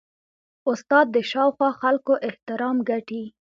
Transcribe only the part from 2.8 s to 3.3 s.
ګټي.